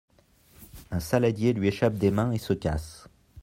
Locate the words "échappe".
1.67-1.93